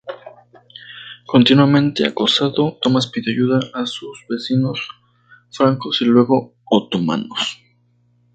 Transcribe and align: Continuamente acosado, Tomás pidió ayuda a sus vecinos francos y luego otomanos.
Continuamente 1.27 2.07
acosado, 2.07 2.79
Tomás 2.81 3.05
pidió 3.05 3.31
ayuda 3.31 3.59
a 3.75 3.85
sus 3.85 4.25
vecinos 4.27 4.79
francos 5.51 5.99
y 6.01 6.05
luego 6.05 6.55
otomanos. 6.67 7.61